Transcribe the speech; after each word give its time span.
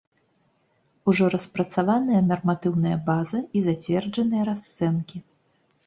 Ужо 1.13 1.27
распрацаваная 1.35 2.23
нарматыўная 2.31 2.97
база 3.13 3.45
і 3.59 3.67
зацверджаныя 3.71 4.43
расцэнкі. 4.53 5.17